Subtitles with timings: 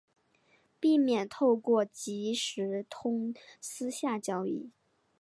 [0.79, 4.71] 避免透过即时通私下交易